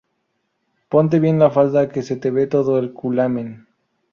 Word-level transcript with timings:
Ponte 0.95 1.19
bien 1.19 1.37
la 1.37 1.51
falda 1.51 1.89
que 1.91 2.01
se 2.01 2.15
te 2.15 2.31
ve 2.31 2.47
todo 2.47 2.79
el 2.79 2.91
culamen 2.91 3.67